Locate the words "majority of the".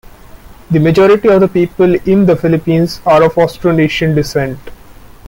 0.79-1.47